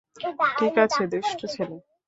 ঠিক 0.57 0.75
আছে, 0.85 1.01
দুষ্টু 1.11 1.45
ছেলে! 1.47 1.75